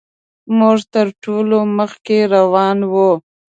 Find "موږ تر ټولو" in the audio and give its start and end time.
0.57-1.57